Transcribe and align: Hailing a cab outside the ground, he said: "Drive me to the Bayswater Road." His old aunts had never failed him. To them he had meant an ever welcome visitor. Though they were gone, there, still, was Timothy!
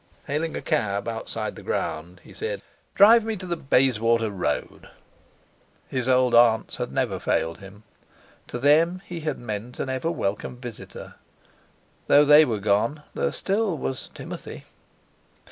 Hailing 0.25 0.55
a 0.55 0.63
cab 0.63 1.07
outside 1.07 1.55
the 1.55 1.61
ground, 1.61 2.21
he 2.23 2.33
said: 2.33 2.63
"Drive 2.95 3.23
me 3.23 3.35
to 3.35 3.45
the 3.45 3.55
Bayswater 3.55 4.31
Road." 4.31 4.89
His 5.89 6.09
old 6.09 6.33
aunts 6.33 6.77
had 6.77 6.91
never 6.91 7.19
failed 7.19 7.59
him. 7.59 7.83
To 8.47 8.57
them 8.57 9.03
he 9.05 9.19
had 9.19 9.37
meant 9.37 9.79
an 9.79 9.89
ever 9.89 10.09
welcome 10.09 10.57
visitor. 10.57 11.13
Though 12.07 12.25
they 12.25 12.45
were 12.45 12.57
gone, 12.57 13.03
there, 13.13 13.31
still, 13.31 13.77
was 13.77 14.07
Timothy! 14.09 14.63